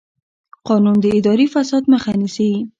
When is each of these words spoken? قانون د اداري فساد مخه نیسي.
قانون 0.67 0.95
د 1.03 1.05
اداري 1.17 1.47
فساد 1.53 1.83
مخه 1.93 2.11
نیسي. 2.21 2.49